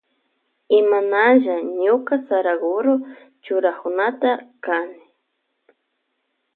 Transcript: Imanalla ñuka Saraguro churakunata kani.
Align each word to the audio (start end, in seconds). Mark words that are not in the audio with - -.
Imanalla 0.79 1.55
ñuka 1.83 2.13
Saraguro 2.27 2.93
churakunata 3.43 4.31
kani. 4.65 5.03